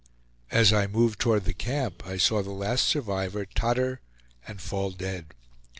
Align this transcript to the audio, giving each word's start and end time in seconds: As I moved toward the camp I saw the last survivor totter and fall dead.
As 0.49 0.73
I 0.73 0.87
moved 0.87 1.19
toward 1.19 1.45
the 1.45 1.53
camp 1.53 2.03
I 2.07 2.17
saw 2.17 2.41
the 2.41 2.49
last 2.49 2.85
survivor 2.87 3.45
totter 3.45 4.01
and 4.47 4.59
fall 4.59 4.89
dead. 4.89 5.35